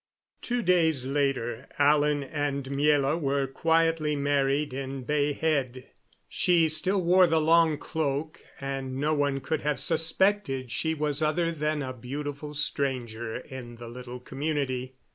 [0.41, 5.89] Two days later Alan and Miela were quietly married in Bay Head.
[6.27, 11.51] She still wore the long cloak, and no one could have suspected she was other
[11.51, 14.95] than a beautiful stranger in the little community.